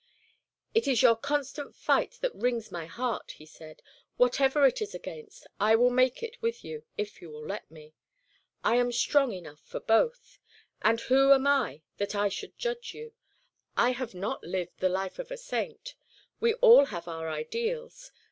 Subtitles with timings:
[0.73, 3.83] "It is your constant fight that wrings my heart," he said.
[4.17, 7.93] "Whatever it is against, I will make it with you, if you will let me.
[8.63, 10.39] I am strong enough for both.
[10.81, 13.13] And who am I that I should judge you?
[13.77, 15.93] I have not lived the life of a saint.
[16.39, 18.11] We all have our ideals.